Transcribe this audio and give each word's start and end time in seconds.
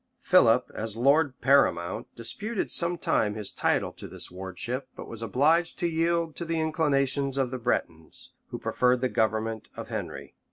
Philip, 0.19 0.71
as 0.73 0.97
lord 0.97 1.39
paramount, 1.41 2.07
disputed 2.15 2.71
some 2.71 2.97
time 2.97 3.35
his 3.35 3.51
title 3.51 3.93
to 3.93 4.07
this 4.07 4.31
wardship; 4.31 4.87
but 4.95 5.07
was 5.07 5.21
obliged 5.21 5.77
to 5.77 5.87
yield 5.87 6.35
to 6.37 6.43
the 6.45 6.59
inclinations 6.59 7.37
of 7.37 7.51
the 7.51 7.59
Bretons, 7.59 8.31
who 8.47 8.57
preferred 8.57 9.01
the 9.01 9.09
government 9.09 9.67
of 9.75 9.89
Henry. 9.89 10.33